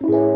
[0.00, 0.28] Bonjour,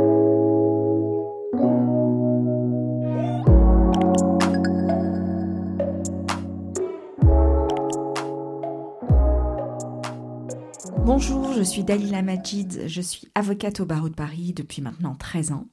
[11.55, 15.67] je suis Dalila Majid, je suis avocate au barreau de Paris depuis maintenant 13 ans.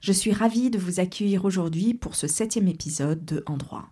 [0.00, 3.88] Je suis ravie de vous accueillir aujourd'hui pour ce septième épisode de En droit.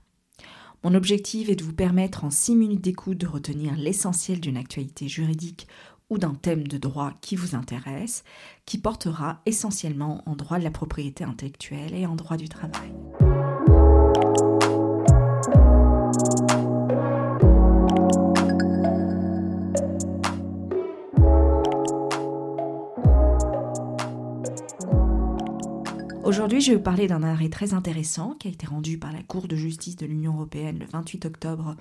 [0.84, 5.08] Mon objectif est de vous permettre en 6 minutes d'écoute de retenir l'essentiel d'une actualité
[5.08, 5.66] juridique
[6.10, 8.24] ou d'un thème de droit qui vous intéresse,
[8.66, 12.92] qui portera essentiellement en droit de la propriété intellectuelle et en droit du travail.
[26.24, 29.22] Aujourd'hui, je vais vous parler d'un arrêt très intéressant qui a été rendu par la
[29.22, 31.76] Cour de justice de l'Union européenne le 28 octobre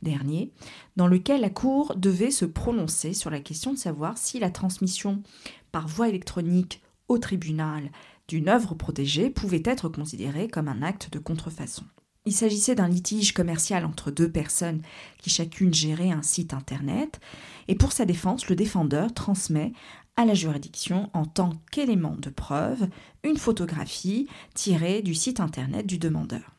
[0.00, 0.52] dernier,
[0.94, 5.24] dans lequel la Cour devait se prononcer sur la question de savoir si la transmission
[5.72, 7.90] par voie électronique au tribunal
[8.28, 11.82] d'une œuvre protégée pouvait être considérée comme un acte de contrefaçon.
[12.26, 14.82] Il s'agissait d'un litige commercial entre deux personnes
[15.18, 17.18] qui chacune gérait un site internet,
[17.66, 19.72] et pour sa défense, le défendeur transmet
[20.16, 22.88] à la juridiction en tant qu'élément de preuve
[23.24, 26.56] une photographie tirée du site internet du demandeur.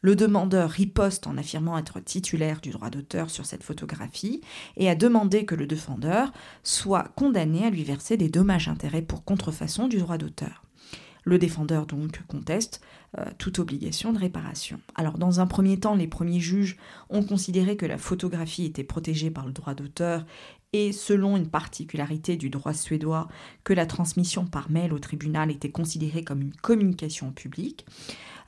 [0.00, 4.42] Le demandeur riposte en affirmant être titulaire du droit d'auteur sur cette photographie
[4.76, 9.88] et a demandé que le défendeur soit condamné à lui verser des dommages-intérêts pour contrefaçon
[9.88, 10.67] du droit d'auteur.
[11.28, 12.80] Le défendeur donc conteste
[13.18, 14.80] euh, toute obligation de réparation.
[14.94, 16.78] Alors dans un premier temps, les premiers juges
[17.10, 20.24] ont considéré que la photographie était protégée par le droit d'auteur
[20.72, 23.28] et selon une particularité du droit suédois,
[23.62, 27.84] que la transmission par mail au tribunal était considérée comme une communication publique.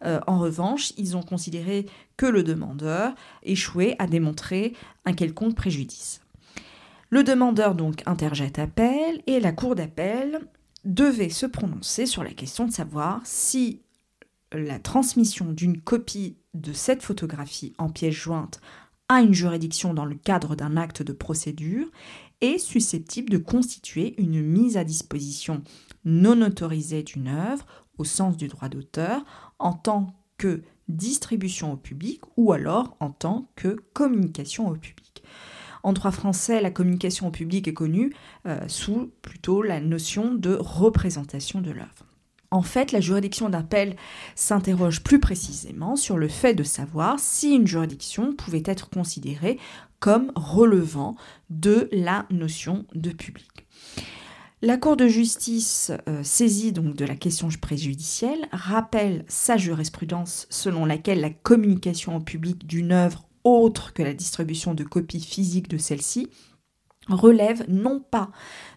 [0.06, 1.84] Euh, en revanche, ils ont considéré
[2.17, 4.73] que le demandeur échouait à démontrer
[5.05, 6.23] un quelconque préjudice.
[7.11, 10.41] Le demandeur donc interjette appel et la cour d'appel
[10.84, 13.83] devait se prononcer sur la question de savoir si
[14.53, 18.61] la transmission d'une copie de cette photographie en pièce jointe
[19.08, 21.90] à une juridiction dans le cadre d'un acte de procédure
[22.40, 25.63] est susceptible de constituer une mise à disposition
[26.05, 27.67] non autorisée d'une œuvre
[27.98, 29.23] au sens du droit d'auteur
[29.58, 35.09] en tant que distribution au public ou alors en tant que communication au public.
[35.83, 38.14] En droit français, la communication au public est connue
[38.46, 42.07] euh, sous plutôt la notion de représentation de l'œuvre.
[42.52, 43.95] En fait, la juridiction d'appel
[44.35, 49.58] s'interroge plus précisément sur le fait de savoir si une juridiction pouvait être considérée
[50.01, 51.14] comme relevant
[51.48, 53.67] de la notion de public.
[54.63, 60.85] La Cour de justice, euh, saisie donc de la question préjudicielle, rappelle sa jurisprudence selon
[60.85, 65.78] laquelle la communication au public d'une œuvre autre que la distribution de copies physiques de
[65.78, 66.28] celle-ci
[67.10, 68.30] relève non pas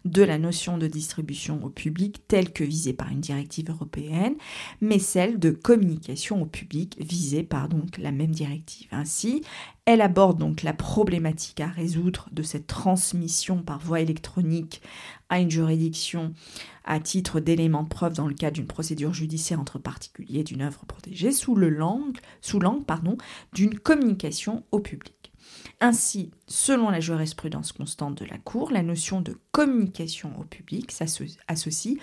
[0.05, 4.35] de la notion de distribution au public telle que visée par une directive européenne,
[4.81, 8.87] mais celle de communication au public visée par donc la même directive.
[8.91, 9.43] Ainsi,
[9.85, 14.81] elle aborde donc la problématique à résoudre de cette transmission par voie électronique
[15.29, 16.33] à une juridiction
[16.85, 20.85] à titre d'élément de preuve dans le cadre d'une procédure judiciaire entre particuliers d'une œuvre
[20.85, 22.19] protégée sous l'angle
[23.53, 25.22] d'une communication au public.
[25.79, 31.97] Ainsi, selon la jurisprudence constante de la Cour, la notion de communication au public s'associe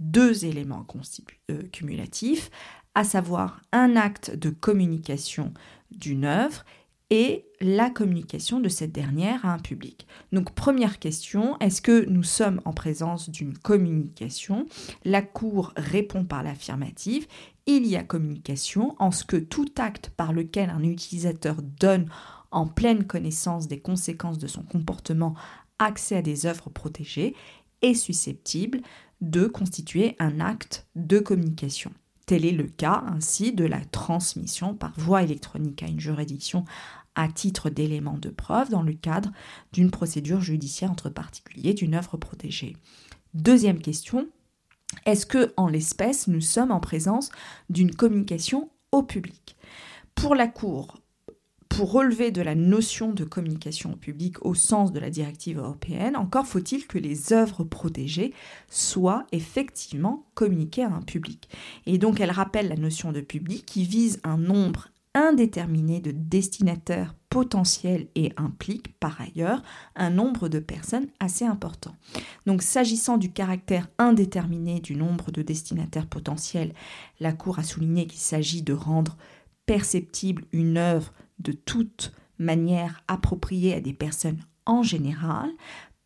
[0.00, 0.86] deux éléments
[1.50, 2.50] euh, cumulatifs,
[2.94, 5.52] à savoir un acte de communication
[5.90, 6.64] d'une œuvre
[7.10, 10.06] et la communication de cette dernière à un public.
[10.32, 14.64] Donc première question, est-ce que nous sommes en présence d'une communication?
[15.04, 17.26] La Cour répond par l'affirmative.
[17.66, 22.08] Il y a communication en ce que tout acte par lequel un utilisateur donne
[22.52, 25.34] en pleine connaissance des conséquences de son comportement
[25.78, 27.34] accès à des œuvres protégées
[27.82, 28.80] est susceptible
[29.20, 31.92] de constituer un acte de communication.
[32.26, 36.64] Tel est le cas ainsi de la transmission par voie électronique à une juridiction
[37.14, 39.32] à titre d'élément de preuve dans le cadre
[39.72, 42.76] d'une procédure judiciaire entre particuliers d'une œuvre protégée.
[43.34, 44.28] Deuxième question,
[45.04, 47.30] est-ce que en l'espèce nous sommes en présence
[47.70, 49.56] d'une communication au public?
[50.14, 51.01] Pour la Cour,
[51.76, 56.16] pour relever de la notion de communication au public au sens de la directive européenne,
[56.16, 58.34] encore faut-il que les œuvres protégées
[58.68, 61.48] soient effectivement communiquées à un public.
[61.86, 67.14] Et donc elle rappelle la notion de public qui vise un nombre indéterminé de destinataires
[67.30, 69.62] potentiels et implique par ailleurs
[69.96, 71.94] un nombre de personnes assez important.
[72.44, 76.74] Donc s'agissant du caractère indéterminé du nombre de destinataires potentiels,
[77.18, 79.16] la Cour a souligné qu'il s'agit de rendre
[79.64, 85.50] perceptible une œuvre de toute manière appropriée à des personnes en général,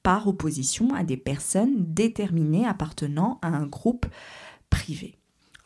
[0.03, 4.07] par opposition à des personnes déterminées appartenant à un groupe
[4.71, 5.19] privé.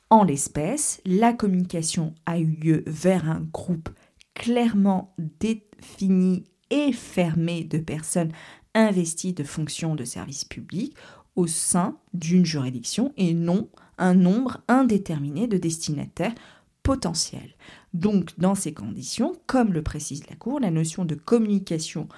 [0.09, 3.91] En l'espèce, la communication a eu lieu vers un groupe
[4.35, 8.33] clairement défini et fermé de personnes
[8.75, 10.97] investies de fonctions de service public
[11.37, 13.69] au sein d'une juridiction et non
[13.99, 16.35] un nombre indéterminé de destinataires
[16.83, 17.55] potentiels.
[17.95, 22.09] Donc, dans ces conditions, comme le précise la Cour, la notion de communication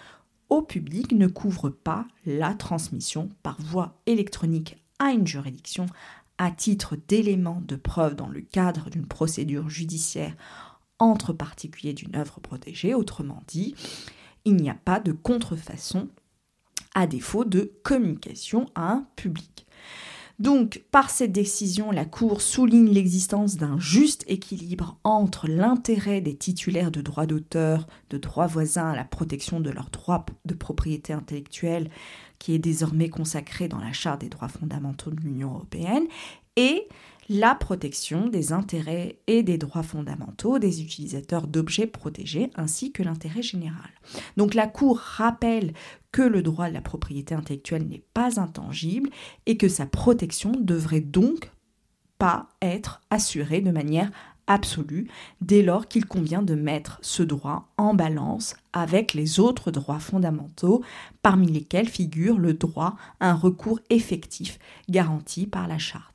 [0.48, 5.86] au public ne couvre pas la transmission par voie électronique à une juridiction
[6.38, 10.34] à titre d'élément de preuve dans le cadre d'une procédure judiciaire
[10.98, 12.94] entre particuliers d'une œuvre protégée.
[12.94, 13.74] Autrement dit,
[14.44, 16.08] il n'y a pas de contrefaçon
[16.94, 19.66] à défaut de communication à un public.
[20.38, 26.90] Donc, par cette décision, la Cour souligne l'existence d'un juste équilibre entre l'intérêt des titulaires
[26.90, 31.90] de droits d'auteur, de droits voisins à la protection de leurs droits de propriété intellectuelle,
[32.38, 36.04] qui est désormais consacré dans la Charte des droits fondamentaux de l'Union européenne,
[36.56, 36.88] et
[37.28, 43.42] la protection des intérêts et des droits fondamentaux des utilisateurs d'objets protégés ainsi que l'intérêt
[43.42, 43.90] général.
[44.36, 45.72] Donc la Cour rappelle
[46.10, 49.10] que le droit de la propriété intellectuelle n'est pas intangible
[49.46, 51.50] et que sa protection devrait donc
[52.18, 54.10] pas être assurée de manière
[54.46, 55.08] absolue
[55.40, 60.82] dès lors qu'il convient de mettre ce droit en balance avec les autres droits fondamentaux
[61.22, 64.58] parmi lesquels figure le droit à un recours effectif
[64.88, 66.11] garanti par la charte.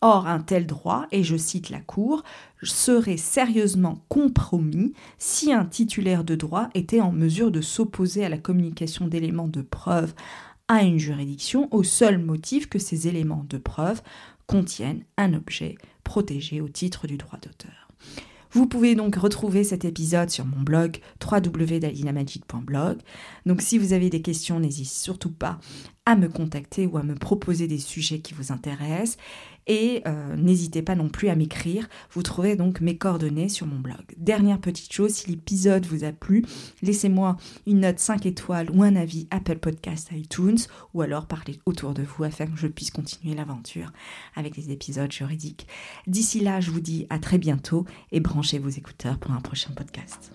[0.00, 2.22] Or, un tel droit, et je cite la Cour,
[2.62, 8.38] serait sérieusement compromis si un titulaire de droit était en mesure de s'opposer à la
[8.38, 10.14] communication d'éléments de preuve
[10.68, 14.02] à une juridiction au seul motif que ces éléments de preuve
[14.46, 17.88] contiennent un objet protégé au titre du droit d'auteur.
[18.54, 22.98] Vous pouvez donc retrouver cet épisode sur mon blog www.dalinamagic.blog.
[23.46, 25.58] Donc si vous avez des questions, n'hésitez surtout pas
[26.06, 29.16] à me contacter ou à me proposer des sujets qui vous intéressent.
[29.66, 31.88] Et euh, n'hésitez pas non plus à m'écrire.
[32.12, 34.04] Vous trouverez donc mes coordonnées sur mon blog.
[34.16, 36.44] Dernière petite chose, si l'épisode vous a plu,
[36.82, 40.58] laissez-moi une note 5 étoiles ou un avis Apple Podcast iTunes
[40.92, 43.92] ou alors parlez autour de vous afin que je puisse continuer l'aventure
[44.34, 45.66] avec des épisodes juridiques.
[46.06, 49.72] D'ici là, je vous dis à très bientôt et branchez vos écouteurs pour un prochain
[49.74, 50.32] podcast.